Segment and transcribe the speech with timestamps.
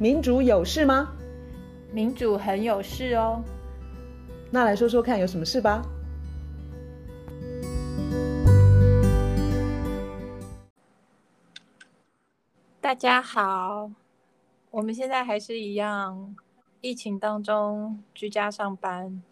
[0.00, 1.12] 民主有事吗？
[1.92, 3.44] 民主很有事哦。
[4.50, 5.82] 那来说说看，有什么事吧？
[12.80, 13.90] 大家好，
[14.70, 16.34] 我们现在还是一样，
[16.80, 19.22] 疫情当中居家上班，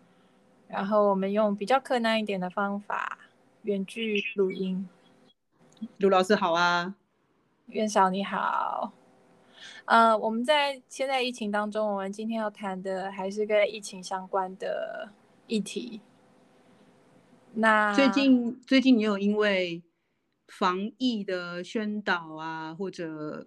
[0.69, 3.17] 然后我们用比较困难一点的方法，
[3.63, 4.87] 远距录音。
[5.97, 6.95] 卢老师好啊，
[7.69, 8.93] 院长你好。
[9.89, 15.09] 呃，我们在现在疫情当中，我们今天要谈的还是跟疫情相关的
[15.47, 16.03] 议题。
[17.55, 19.83] 那最近最近你有因为
[20.47, 23.47] 防疫的宣导啊，或者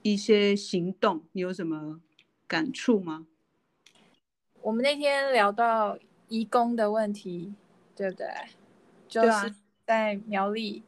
[0.00, 2.00] 一些行动，你有什么
[2.48, 3.26] 感触吗？
[4.62, 5.98] 我们那天聊到
[6.28, 7.52] 移工的问题，
[7.94, 8.26] 对不对？
[9.06, 10.82] 就是在苗栗。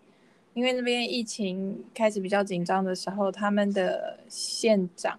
[0.54, 5.18] 因为那边疫情开始比较紧张的时候，他们的县长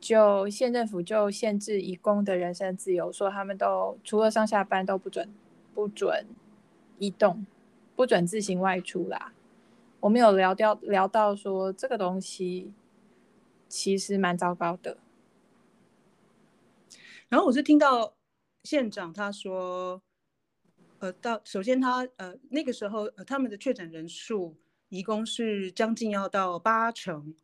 [0.00, 5.32] 就县政府就限制义工的人身自由，说他们都除了上下班都不准
[5.72, 6.26] 不准
[6.98, 7.46] 移动，
[7.94, 9.32] 不准自行外出啦。
[10.00, 12.72] 我们有聊掉聊到说这个东西
[13.68, 14.98] 其实蛮糟糕的。
[17.28, 18.14] 然后我是听到
[18.64, 20.02] 县长他说。
[21.00, 24.54] 呃，到首先他呃那个时候呃他们的确诊人数
[24.90, 27.34] 移工是将近要到八成，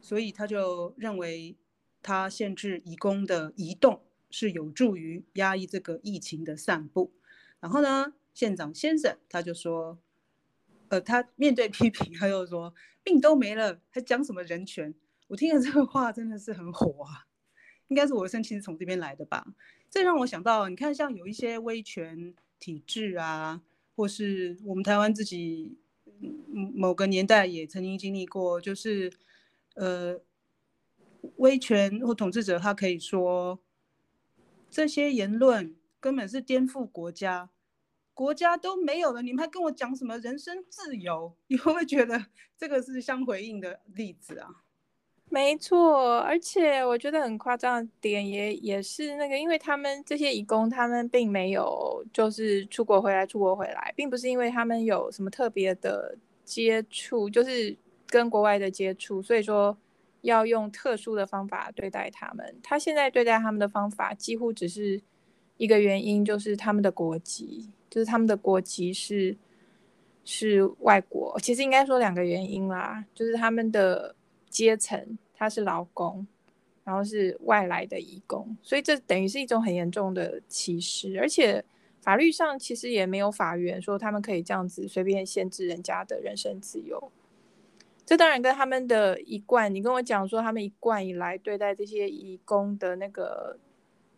[0.00, 1.56] 所以他就认为
[2.00, 7.12] 他限制移工的移动是有助于压抑这个疫情的散布。
[7.58, 9.98] 然后呢，县长先生他就说，
[10.86, 14.94] 呃，他面对批评，他又说病都没了，还讲什么人权？
[15.26, 17.26] 我听了这个话真的是很火啊，
[17.88, 19.44] 应该是我的生气是从这边来的吧？
[19.90, 22.32] 这让我想到，你看像有一些威权。
[22.58, 23.62] 体制啊，
[23.94, 25.78] 或是我们台湾自己
[26.74, 29.12] 某个年代也曾经经历过，就是
[29.74, 30.20] 呃，
[31.36, 33.58] 威权或统治者他可以说
[34.70, 37.50] 这些言论根本是颠覆国家，
[38.14, 41.36] 国家都没有了，你们还跟我讲什么人身自由？
[41.48, 44.64] 你会不会觉得这个是相回应的例子啊？
[45.28, 57.76] 没错，而且我觉得很夸张的点也也是那个，因为他们这些义工，他们并没有就是出国回来，出国回来，并不是因为他们有什么特别的接触，就是
[58.06, 59.76] 跟国外的接触，所以说
[60.22, 62.56] 要用特殊的方法对待他们。
[62.62, 65.02] 他现在对待他们的方法，几乎只是
[65.58, 69.36] 一个原因，就是他们的国籍，就是他们的国籍是
[70.24, 71.38] 是外国。
[71.42, 74.15] 其实应该说两个原因啦，就是他们的。
[74.56, 76.26] 阶层，他是劳工，
[76.82, 81.62] 然后是外来的移工，所以这等于是一种很严重的歧视，而且
[82.00, 87.12] 法律上其实也没有法源说他们可以这样子随便限制人家的人身自由。
[88.06, 93.58] 这当然跟他们的一贯，你跟我讲说他们一贯以来对待这些移工的那个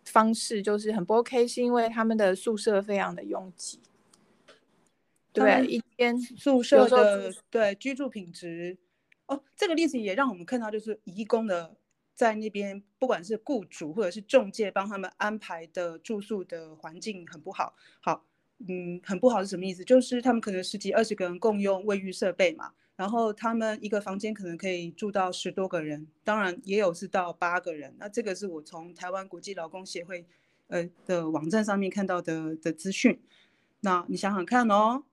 [0.04, 3.80] 方式就是很不 OK，是因为他们的宿舍非常的拥挤，
[5.32, 8.76] 对，一间宿舍的对居住品质。
[9.28, 11.76] 哦，这个例子也让我们看到，就是移工的
[12.14, 17.74] 在那边，不管是雇主或者是中介帮他们安排的住宿的环境很不好。
[18.00, 18.24] 好，
[18.66, 19.84] 嗯，很不好是什么意思？
[19.84, 27.94] 就是他们可能十几二十个人共用卫浴设备嘛，然后他们一个房间可能可以住到十多个人，当然也有是到八个人。
[27.98, 30.26] 那这个是我从台湾国际劳工协会
[30.68, 33.20] 呃的网站上面看到的的资讯。
[33.80, 35.04] 那你想想看哦，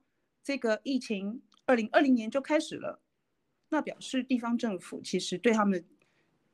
[0.42, 2.98] 这个疫情二零二零年就开始了。
[3.68, 5.84] 那表示地方政府其实对他们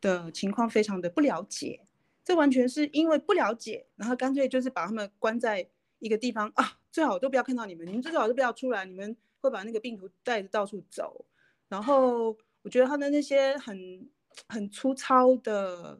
[0.00, 1.81] 的情况非常的不了解，
[2.25, 5.69] 这完全是因为不了解，然后干脆就是把他们关在
[5.99, 11.25] 一个地方啊，最好都不要看到你们，你们最好都不要出来，你们会把那个病毒带着到处走。
[11.69, 14.09] 然后我觉得他的那些很
[14.49, 15.99] 很粗糙的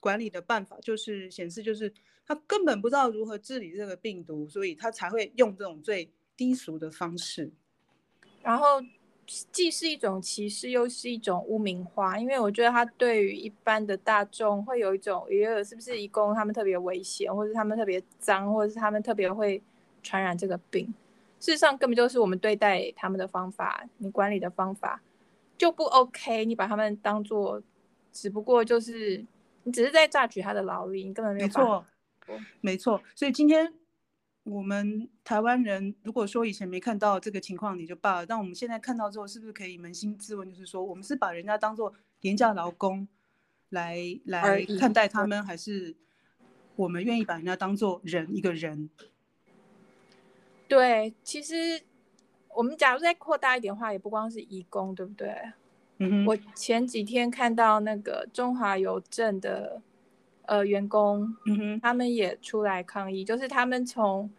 [0.00, 1.92] 管理的办法，就是显示就是
[2.24, 7.50] 他根本不知道如何治理这个病毒，所以他才会用这种最低俗的方式，
[8.42, 8.80] 然后。
[9.26, 19.62] 既是一种歧视，又是一种污名化，因为我觉得他对于一般的大众会有一种，也有，是不是义工他们特别危险，或者他们特别脏，或者是他们特别会
[20.02, 20.92] 传染这个病？
[21.40, 25.02] 事实上，根本就是我们对待他们的方法，你管理的方法
[25.58, 26.44] 就不 OK。
[26.44, 27.62] 你把他们当做，
[28.12, 29.24] 只不过就是
[29.64, 31.46] 你只是在榨取他的劳力，你根本没有。
[31.46, 31.84] 没错，
[32.60, 33.02] 没错。
[33.14, 33.72] 所以今天。
[34.44, 38.26] 我们台湾人如果说以前没看到这个情况，你就罢了。
[38.26, 43.08] 但我们现在看到之后，是不是可以扪心自问，就是说，我们是把人家当做廉价劳工
[43.70, 45.96] 来来看待他们，还是
[46.76, 48.90] 我们愿意把人家当做人一个人？
[50.68, 51.82] 对，其实
[52.54, 55.34] 我们假如再扩大一点的话，也不光是移工，对不对？
[55.98, 59.80] 嗯哼，我前几天看到那个中华邮政的
[60.46, 64.30] 呃员工，嗯哼，他们也出来抗议，就是他们从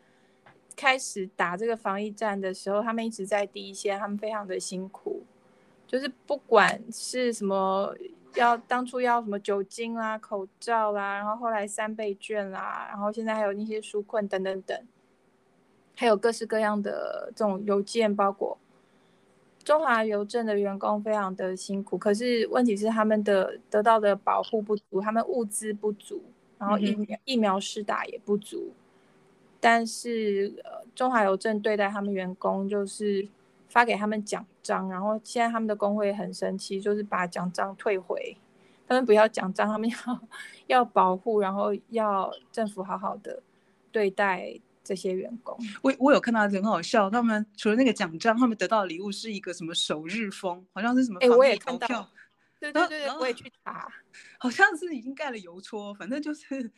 [0.76, 5.24] 开始打这个防疫战的时候，他们一直在第一线，他们非常的辛苦，
[5.88, 7.96] 就是不管是什么
[8.36, 14.78] 要当初要什么酒精啦、口罩啦，然后后来三倍券啦，然后现在还有那些纾困等等等，
[15.96, 18.58] 还有各式各样的这种邮件包裹。
[19.66, 26.22] 中华邮政的员工非常的辛苦，可是问题是他们的得到的保护不足，他们物资不足，
[26.60, 28.72] 然后疫苗疫苗施打也不足。
[29.60, 33.28] 但是呃，中华邮政对待他们员工就是
[33.68, 38.38] 发给他们奖章，然后现在他们的工会很生气，就是把奖章退回，
[38.88, 39.98] 他们不要奖章，他们要
[40.68, 43.42] 要保护，然后要政府好好的
[43.92, 44.60] 对待。
[44.86, 52.08] 这些员工，我我有看到很好笑，他们除了那个奖章，他们得到的礼物是一个什么首日封，好像是什么防疫投票，
[52.60, 53.92] 对对对对，我也去查，
[54.38, 56.72] 好像是已经盖了邮戳，反正就是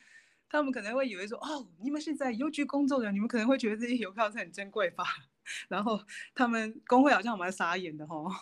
[0.49, 5.03] 他们可能会以为说，哦，你们是在邮局工作的，你们可能会觉得这些邮票是很珍贵吧，
[5.67, 5.99] 然后
[6.33, 8.33] 他们工会好像蛮傻眼的哦。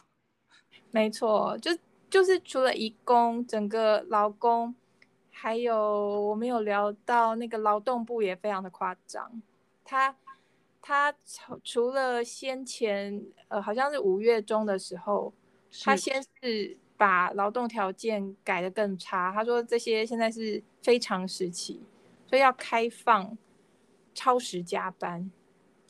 [0.91, 1.75] 没错，就
[2.09, 4.73] 就是除了移工，整个劳工，
[5.31, 5.75] 还有
[6.21, 9.41] 我们有聊到那个劳动部也非常的夸张。
[9.85, 10.17] 他
[10.81, 11.15] 他
[11.63, 15.31] 除了先前呃，好像是五月中的时候，
[15.83, 19.31] 他先是把劳动条件改得更差。
[19.31, 21.81] 他说这些现在是非常时期，
[22.27, 23.37] 所以要开放
[24.13, 25.31] 超时加班。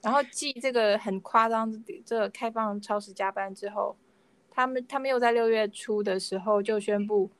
[0.02, 3.96] 然后继这个很夸张的这个开放超时加班之后，
[4.52, 7.32] 他们他们又在六月初的时候就宣布，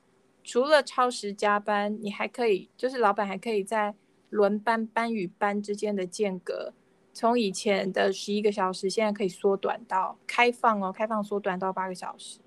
[0.42, 3.94] 除了超时加班，你还可以就是老板还可以在。
[4.36, 6.74] 轮班班与班之间的间隔，
[7.14, 12.38] 从以前的十一个小时，现在可以缩短到开放哦，开放缩短到八个小时。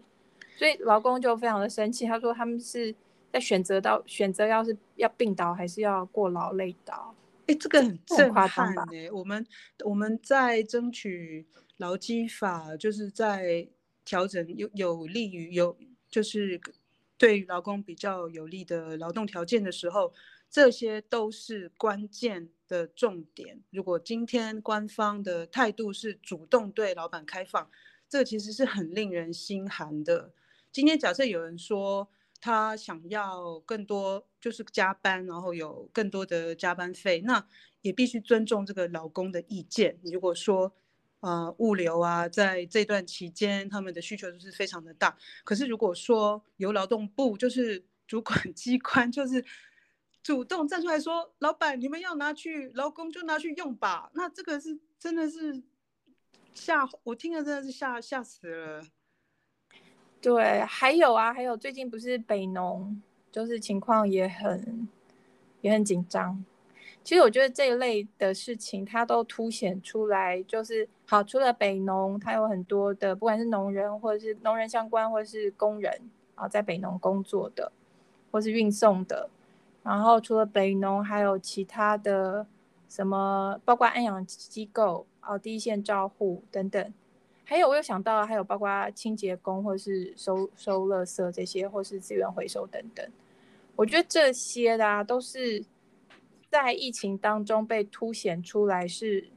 [0.55, 2.93] 所以劳工就非常的生气，他说他们是
[3.33, 7.15] 在选择到选择，要是要病倒还是要过劳累倒？
[7.47, 8.47] 哎，这个很震撼
[8.93, 9.09] 哎！
[9.11, 9.43] 我们
[9.83, 11.47] 我们在争取
[11.77, 13.67] 劳基法，就是在
[14.05, 15.75] 调整有有利于有
[16.07, 16.61] 就是
[17.17, 20.13] 对劳工比较有利的劳动条件的时候。
[20.49, 23.61] 这些都是关键的重点。
[23.69, 27.69] 如果今天官方的态度是主动对老板开放，
[28.09, 30.33] 这其实是很令人心寒的。
[30.71, 32.09] 今天假设有人说
[32.41, 37.45] 他想要更多，就是加班，然后有更多的加班费，那
[37.81, 39.99] 也必须尊重这个老公的意见。
[40.03, 40.73] 如果说，
[41.19, 49.45] 呃，物流啊，在这段期间他们的需求就是非常的大，可是如果说由劳动部就是主管 机关就是。
[50.29, 55.63] 主动站出来说：“老板，你们要拿去，劳工就拿去用吧。”那这个是真的是
[56.53, 58.83] 吓我，听了真的是吓吓死了。
[60.21, 64.87] 对，还有啊，还有最近不是北农，就是情况也很
[65.61, 66.45] 也很紧张。
[67.03, 75.99] 其实我觉得这一类的事情，它都凸显出来，就是好，除了北农，它有很多的，不管是农人或者是农人相关，或者是工人
[76.35, 77.71] 啊，在北农工作的，
[78.29, 79.27] 或是运送的。
[79.89, 82.45] 然后除了北农，还有其他的
[82.87, 86.93] 什么，包括安养机构哦、第一线照护等等，
[87.43, 93.03] 还有我有想到，还有包括清洁工或是收收垃圾这些，或是资源回收等等。
[93.75, 95.65] 我觉得这些的啊，都是
[96.51, 99.29] 在疫情当中被凸显出来，是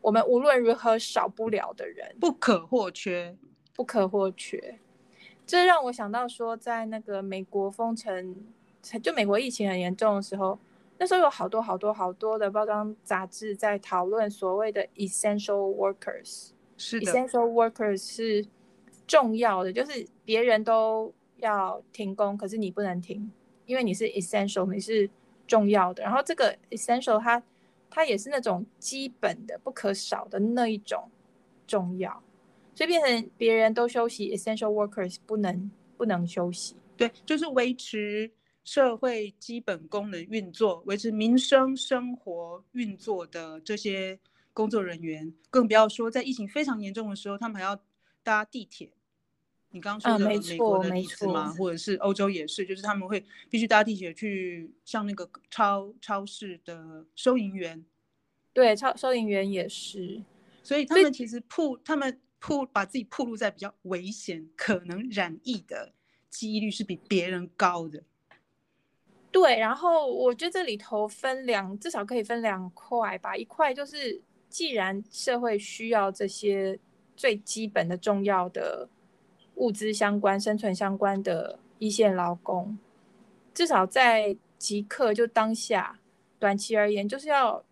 [0.00, 3.36] 我们无论如何少不了的人，不可或缺，
[3.76, 4.80] 不可或缺。
[5.46, 8.34] 这让我想到说，在那个美国封城。
[9.02, 10.58] 就美国疫情很严重的时候，
[10.98, 16.50] 那时候有好多好多好多的包装杂志在讨论所谓的 essential workers。
[16.76, 18.46] 是的，essential workers 是
[19.06, 23.30] 重要的，就是别人都要停工，可是你不能停，
[23.66, 25.10] 因为你是 essential，你是
[25.46, 26.02] 重要的。
[26.02, 27.42] 然后这个 essential 它
[27.90, 31.10] 它也是那种基本的、不可少的那一种
[31.66, 32.22] 重要，
[32.74, 36.76] 所以变成别人都休息，essential workers 不能不能休息。
[36.96, 38.30] 对，就是维持。
[38.68, 44.20] 社会基本功能运作，维持民生生活运作的这些
[44.52, 47.82] 工作人员，更不要说在疫情非常严重的时候，他们还要
[48.22, 48.92] 搭地铁。
[49.70, 51.50] 你刚刚说的美国的例子吗？
[51.54, 57.82] 或者是欧洲也是，就是他们会必须搭地铁去像那个超超市的收银员。
[58.52, 60.22] 对，超收银员也是。
[60.62, 65.94] 所以他们其实铺他们铺把自己铺露在比较危险、可能染疫的
[66.28, 68.02] 几率是比别人高的。
[69.40, 73.36] 对，然后我觉得这里头分两，至少可以分两块吧。
[73.36, 76.76] 一块就是，既然社会需要这些
[77.16, 78.88] 最基本的、重要的
[79.54, 82.76] 物资相关、生存相关的一线劳工，
[83.54, 86.00] 至少在即刻就当下
[86.40, 87.62] 短期而言，就是要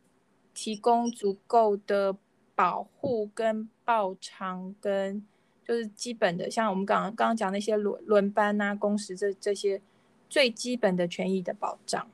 [0.55, 2.17] 提供足够的
[2.55, 5.27] 保护跟报偿，跟
[5.67, 9.83] 就是基本的，像我们刚刚刚讲那些轮轮班啊、工时这这些
[10.29, 12.07] 最基本的权益的保障。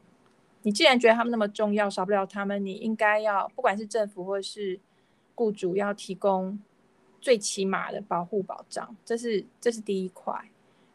[0.64, 4.78] 你既然觉得他们那么重要，少不了他们，你应该要不管是政府或是
[5.34, 6.56] 雇主，要提供
[7.20, 10.32] 最起码的保护保障，这是这是第一块。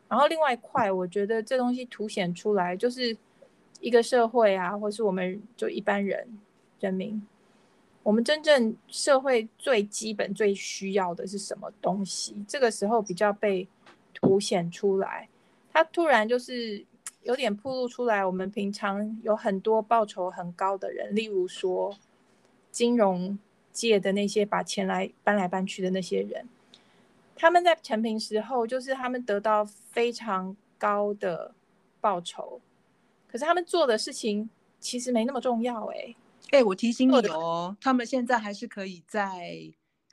[0.08, 3.18] 然后另外一块，我觉得这东西凸显出来，就是
[3.82, 6.40] 一个社会啊，或是我们就一般人
[6.80, 7.22] 人民，
[8.04, 12.42] 我们真正社会最基本最需要的是什么东西？
[12.48, 13.68] 这个时候比较被
[14.14, 15.28] 凸显出来，
[15.74, 16.86] 它突然就是。
[17.27, 21.93] 有点暴露出来，我们平常有很多报酬很高的人，例如说
[22.72, 23.38] 金融
[23.74, 26.48] 界的那些把钱来搬来搬去的那些人，
[27.36, 31.53] 他们在成平时候，就是他们得到非常高的
[32.00, 32.62] 报酬，
[33.27, 36.15] 可是他们做的事情其实没那么重要哎、欸。
[36.51, 39.69] 哎、欸，我提醒你哦，他们现在还是可以在，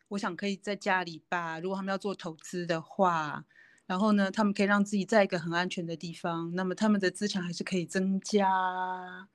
[0.09, 3.45] 我想可以在家里吧，如果他们要做投资的话。
[3.87, 9.29] 然后呢，他们可以让自己在一个很安全的地方，那么他们的资产还是可以增加。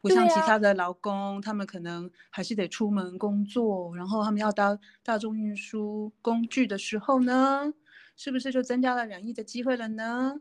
[0.00, 7.74] 不像其他的劳工，啊、他们可能还是得出门工作，然后他们要搭大众运输工具的时候呢，
[8.16, 10.40] 是不是就增加了染疫的机会了呢？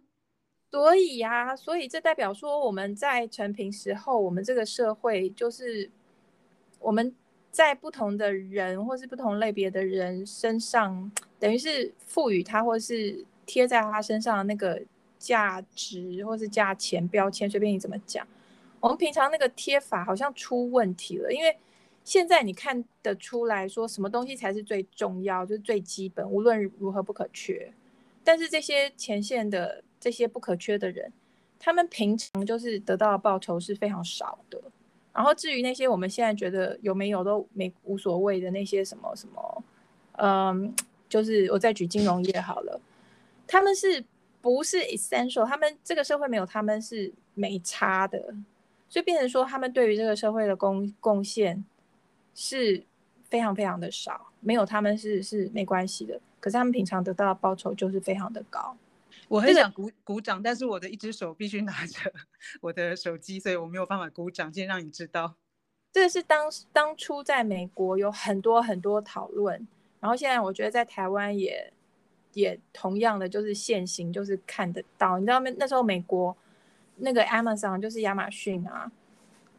[0.70, 5.90] 所以呀、啊，所以这代表说我们在成平时候，我们这个社会就是
[6.78, 7.16] 我们
[7.50, 13.26] 在不同的人或是不同类别的人身上，等于是赋予他或是。
[13.46, 14.82] 贴在他身上的那个
[15.18, 18.28] 价值或是价钱标签，随便你怎么讲，
[18.80, 21.32] 我们平常那个贴法好像出问题了。
[21.32, 21.58] 因为
[22.04, 27.72] 现在你看得出来说什么东西才是最重要，就是最基本，无论如何不可缺。
[28.24, 31.12] 但是这些前线的这些不可缺的人，
[31.60, 34.62] 他们平常就是得到的报酬是非常少的。
[35.14, 39.64] 然后至于那些我们现在觉得有没有都没无所谓的那些什么什么，
[40.18, 40.76] 嗯，
[41.08, 42.82] 就是我再举金融业好了。
[43.48, 44.04] 他们是
[44.42, 45.46] 不是 essential？
[45.46, 48.34] 他们这个社会没有他们是没差的，
[48.90, 51.64] 所以变成说他们对于这个社会的贡贡献
[52.34, 52.84] 是
[53.30, 56.20] 非常非常的少，没有他们是是没关系的。
[56.40, 58.78] 可是他们平常得到的报酬就是非常的高。
[59.28, 62.14] 我很想鼓鼓掌，但是我的一只手必须拿着
[62.62, 64.54] 我的手机，所以我没有办法鼓掌。
[64.54, 65.34] 先让你知道，
[65.92, 69.68] 这个是当当初在美国有很多很多讨论，
[70.00, 71.72] 然后现在我觉得在台湾也。
[72.36, 75.18] 也同样的就是现行，就是看得到。
[75.18, 75.50] 你知道吗？
[75.58, 76.36] 那时候美国
[76.98, 78.92] 那个 Amazon 就是亚马逊啊，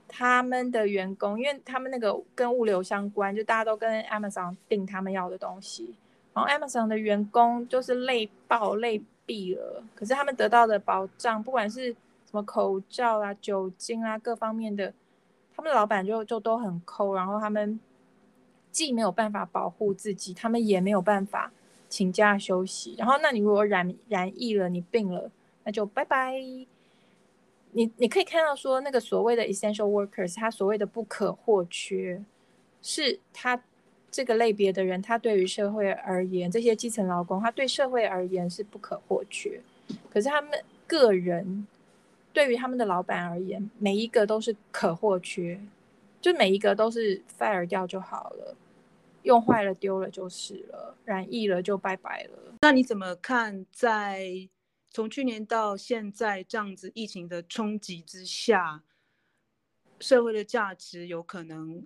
[0.07, 5.95] 他们的员工，因为他们那个跟物流相关，就大家都跟 Amazon 订他们要的东西。
[6.35, 14.93] 然后 Amazon 的员工就是累爆累毙了，可是他们得到的保障，不管是什么口罩啊、酒精啊各方面的，
[15.57, 17.15] 他们老板就就都很抠。
[17.15, 17.81] 然后他们
[18.71, 21.51] 既没有办法保护自己，他们也没有办法。
[21.97, 25.31] 请假休息，然后那你如果染染疫了，你病了，
[25.65, 26.35] 那就拜拜。
[27.73, 32.23] 你你可以看到说，那个所谓的 essential workers，他所谓的不可或缺，
[32.83, 33.63] 是他
[34.11, 39.59] 这个类别的人，他对于社会而言，这些基层劳工，他对社会而言是不可或缺。
[40.11, 40.51] 可是他们
[40.87, 41.67] 个人
[42.35, 45.59] 对于他们的老板而言，每一个都是可或缺，
[46.21, 48.55] 就每一个都是 fire 掉就好了。
[49.27, 52.55] 用坏了丢了就是了，染疫了就拜拜了。
[52.63, 54.49] 那你怎么看，在
[54.89, 58.85] 从去年到现在这样子疫情的冲击之下，
[59.99, 61.85] 社会的价值有可能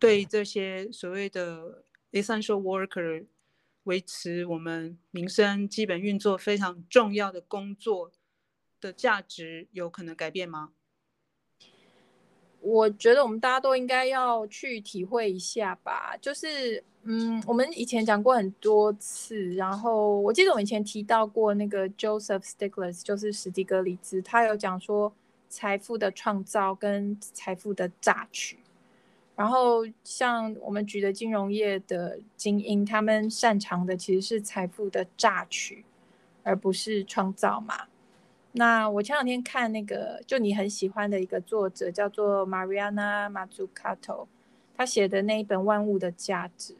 [0.00, 3.24] 对这些所谓的 essential worker
[3.84, 8.10] 维持我们民生基本运作非常重要的工作
[8.80, 10.72] 的价值有可能改变吗？
[12.60, 16.16] 我觉得我们大家都应该要去体会一下吧。
[16.20, 25.12] 就是，嗯，我们以前讲过很多次，然后我记得我以前提到过那个 Joseph Stiglitz，就是史蒂格里兹，他有讲说
[25.48, 28.58] 财富的创造跟财富的榨取。
[29.34, 35.82] 然后像我们举的金融业的精英，他们擅长的其实是财富的榨取，
[36.42, 37.86] 而不是创造嘛。
[38.52, 44.26] 那我前两天看那个，就你很喜欢的一个作者，叫做 Mariana Mazzucato，
[44.76, 46.72] 他写的那一本《万物的价值》，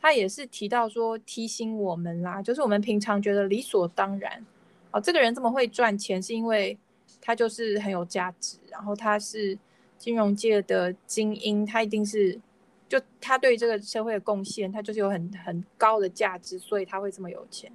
[0.00, 4.42] 他也是提到说，提醒我们啦，就是我们平常觉得理所当然，
[4.90, 6.78] 哦，这个人这么会赚钱，是因为
[7.20, 9.58] 他就是很有价值，然后他是
[9.98, 12.40] 金融界的精英，他一定是，
[12.88, 17.70] 就他对这个社会的贡献，他就是有很很高的价值，所以他会这么有钱。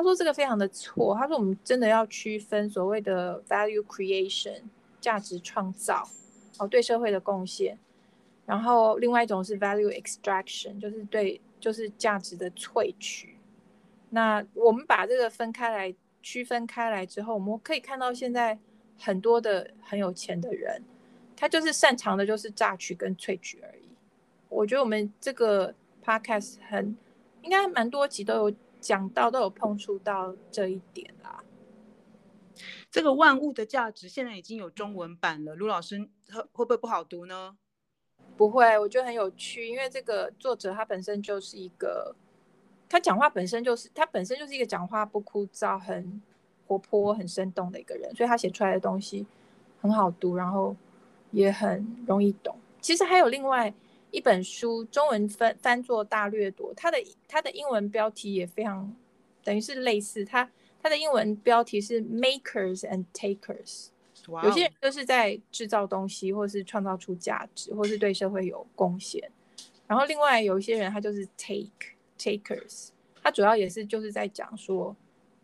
[0.00, 1.14] 他说这个非常的错。
[1.14, 4.62] 他说我们真的要区分所谓的 value creation
[4.98, 6.08] 价值创造，
[6.58, 7.78] 哦，对社会的贡献，
[8.46, 13.36] 然后另外一种是 value extraction，就是对就是价值的萃取。
[14.08, 18.58] 那我们把这个分开来区分开来之后，我们可以看到现在
[18.98, 20.82] 很多的很有钱的人，
[21.36, 23.86] 他就是擅长的就是榨取跟萃取而已。
[24.48, 26.96] 我觉得我们这个 podcast 很
[27.42, 31.44] 应该蛮多集都有讲到，都有碰触到这一点啦。
[32.90, 35.98] 这个万物的价值现在已经有中文版了，卢老师
[36.32, 37.56] 会会不会不好读呢？
[38.36, 42.14] 不会，我觉得很有趣，因为这个作者他本身就是一个，
[42.88, 46.20] 他讲话本身就是他本身就是一个讲话不枯燥、很
[46.66, 49.26] 活泼、很生动的一个人，所以他写出来的东西
[49.80, 50.74] 很好读，然后
[51.30, 52.58] 也很容易懂。
[52.80, 53.72] 其实还有另外。
[54.10, 56.98] 一本书中文翻翻作《大掠夺》，它的
[57.28, 58.94] 它的英文标题也非常，
[59.44, 60.24] 等于是类似。
[60.24, 60.50] 它
[60.82, 64.44] 它的英文标题是 “Makers and Takers”，Wow.
[64.44, 69.30] 有些人就是在制造东西，或是创造出价值，或是对社会有贡献。
[69.86, 71.70] 然后另外有一些人，他就是 take
[72.18, 72.88] takers，
[73.22, 74.94] 他主要也是就是在讲说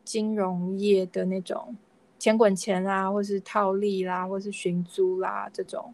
[0.04, 1.76] 金融业的那种
[2.18, 5.92] 钱滚钱啦，或是套利啦，或是寻租啦这种。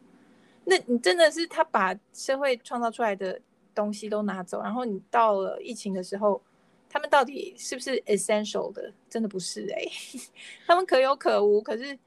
[0.64, 3.40] 那你真的是他把社会创造出来的
[3.75, 6.40] 东西都拿走，然后你到了疫情的时候，
[6.88, 8.92] 他们到底是不是 essential 的？
[9.09, 9.83] 真的不是哎、
[10.66, 11.61] 他们可有可无。
[11.61, 11.99] 可是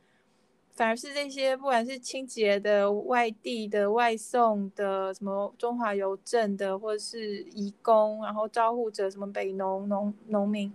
[0.73, 10.71] 反而是这些，不管是清洁的、外地的、外送的、什么中华邮政的，或者是移工，然后招呼者，什么北农农农民，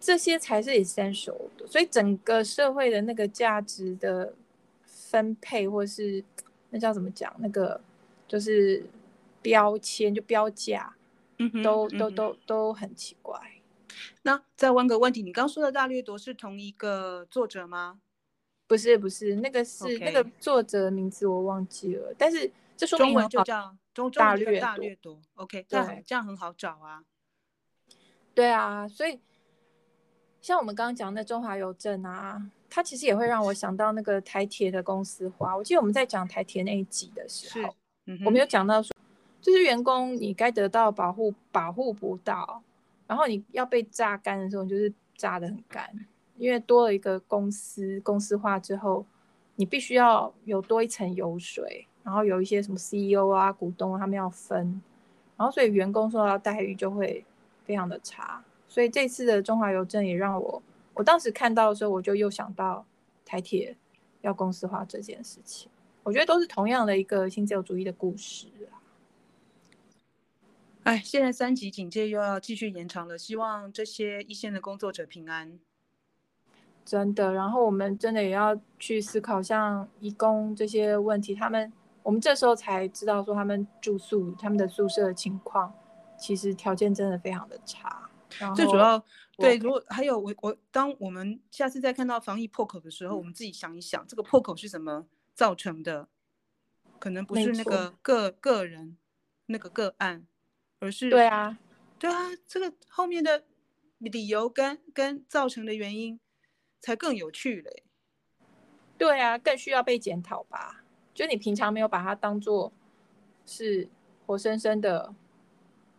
[0.00, 1.66] 这些才是 essential 的。
[1.66, 4.34] 所以整个社会的那个价值的
[4.84, 6.22] 分配，或是
[6.74, 7.32] 那叫怎么讲？
[7.38, 7.80] 那个
[8.26, 8.84] 就是
[9.40, 10.92] 标签，就标价，
[11.62, 13.40] 都都都都很奇怪。
[14.22, 18.00] 那再问个问题，你刚说的大掠夺是同一个作者吗？
[18.66, 25.20] 不是，不是，那个是.那个作者名字我忘记了，但是这说明中文就叫中中掠大掠夺。
[25.36, 27.04] OK，对，这样很好找啊。
[28.34, 29.20] 对啊，所以
[30.44, 32.50] 像我们刚刚讲的中华邮政啊。
[32.68, 35.56] 它其实也会让我想到那个台铁的公司化。
[35.56, 37.74] 我记得我们在讲台铁那一集的时候，
[38.06, 38.92] 嗯、我们有讲到说，
[39.40, 42.60] 就是员工你该得到保护，保护不到，
[43.06, 45.88] 然后你要被榨干的时候，你就是榨的很干，
[46.36, 49.06] 因为多了一个公司，公司化之后，
[49.54, 54.82] 你必须要有多一层油水，然后有一些什么 CEO 啊、股东他们要分，
[55.36, 57.24] 然后所以员工受到待遇就会
[57.64, 58.42] 非常的差。
[58.74, 60.60] 所以这次的中华邮政也让我。
[60.94, 62.84] 我当时看到的时候，我就又想到
[63.24, 63.76] 台铁
[64.22, 65.70] 要公司化这件事情。
[66.02, 68.82] 我觉得都是同样的一个新自由主义的故事啊。
[70.82, 75.60] 哎，现在三级警戒又要继续延长了，希望这些一线的工作者平安。
[76.84, 85.72] 真的，然后我们真的也要去思考，像义工这些问题，他们我们这时候才知道说他们住宿、他们的宿舍的情况，
[86.18, 88.03] 其实条件真的非常的差。
[88.54, 89.04] 最主要。
[89.36, 96.08] 对，如果还有我我，当我们下次再看到防疫破口的时候，嗯、我们自己想一想，这个破口是什么造成的？
[97.00, 98.96] 可能不是那个个个人
[99.46, 100.24] 那个个案，
[100.78, 101.58] 而是对啊，
[101.98, 103.44] 对啊，这个后面的
[103.98, 106.20] 理由跟跟造成的原因
[106.80, 107.82] 才更有趣嘞。
[108.96, 110.84] 对啊，更需要被检讨吧？
[111.12, 112.72] 就你平常没有把它当做
[113.44, 113.88] 是
[114.24, 115.14] 活生生的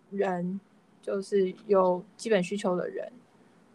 [0.09, 0.59] 人，
[1.05, 3.11] 就是有基本需求的人。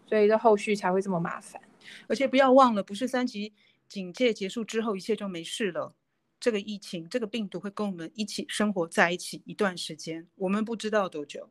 [0.07, 1.63] 所以这后续才会这么麻烦，
[2.09, 3.53] 而且不要忘了，不是三级
[3.89, 5.95] 警戒结束之后一切就没事了。
[6.41, 11.49] 这个疫情，这个病毒会跟我们一起生活在一起一段时间，我们不知道多久。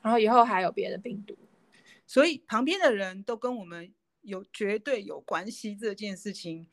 [0.00, 1.36] 然后以后还有别的病毒，
[2.06, 6.66] 所以旁边的人都跟我们有绝对有关系，这件事情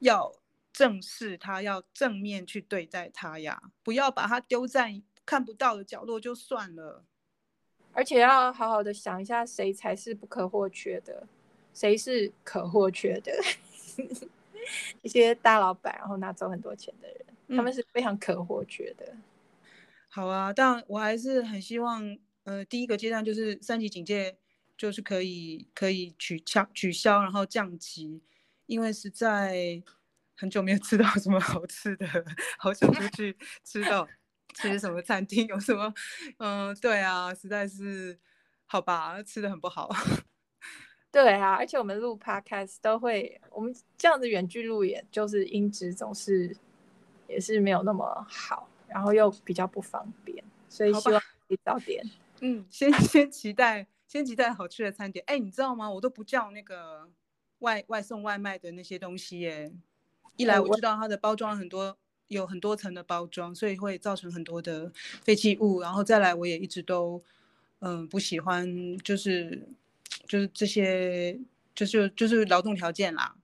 [0.00, 0.32] 要
[0.72, 7.04] 正视它，要正面去对待它呀，不要把它丢在看不到的角落就算了。
[7.92, 11.26] 而且要好好的想一下，谁才是不可或缺的，
[11.74, 13.32] 谁是可或缺的？
[15.02, 19.14] 一些大老板，然后拿走很多钱的人，嗯、他们是非常可或缺的。
[20.08, 24.36] 好啊，但我还是很希望，呃，第一个阶段就是三级警戒，
[24.76, 28.22] 就是可以可以取消取消，然后降级，
[28.66, 29.82] 因为实在
[30.36, 32.06] 很久没有吃到什么好吃的，
[32.58, 34.06] 好想出去吃到。
[34.54, 35.92] 吃什么餐厅有什么？
[36.38, 38.18] 嗯，对啊，实在是
[38.66, 39.88] 好吧，吃的很不好。
[41.12, 46.56] 对啊，而且我们录 podcast 都会，我们这样子远距录，也就是音质总是
[47.26, 52.04] 也是没有那么好，然后又比较不方便，所以希望可以早点。
[52.40, 55.24] 嗯，先先期待先期待好吃的餐点。
[55.26, 55.90] 哎，你知道吗？
[55.90, 57.10] 我都不叫那个
[57.58, 59.72] 外外送外卖的那些东西耶。
[60.36, 61.98] 一来我知道它的包装很多，
[62.30, 64.90] 有很多层的包装，所以会造成很多的
[65.22, 65.80] 废弃物。
[65.80, 67.20] 然后再来，我也一直都
[67.80, 69.68] 嗯不喜欢，就是
[70.28, 71.38] 就是这些，
[71.74, 73.34] 就是就是劳动条件啦。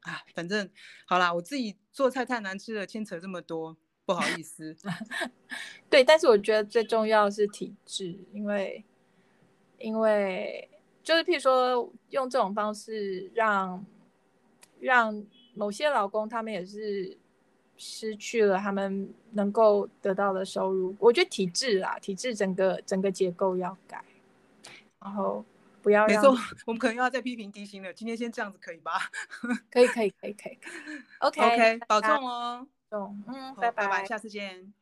[0.00, 0.68] 啊，反正
[1.06, 4.76] 好啦，我自己做菜太难吃了，牵扯这么多，不好意思。
[5.88, 8.84] 对，但是我觉得最重要是体质，因为
[9.78, 10.68] 因为
[11.04, 13.86] 就是譬如说用这种方式让
[14.80, 15.24] 让
[15.54, 17.16] 某些老公他们也是
[17.76, 20.94] 失去了他们能够得到的收入。
[20.98, 24.04] 我觉得体制啊，体制整个整个结构要改，
[25.00, 25.44] 然后。
[25.82, 26.30] 不要，没错，
[26.64, 27.92] 我们可能又要再批评低薪了。
[27.92, 28.92] 今天先这样子可以吧？
[29.68, 30.56] 可以，可以，可以，可以。
[31.18, 32.64] OK，OK，保重哦。
[32.88, 34.81] 重，嗯，拜拜，下次见，拜。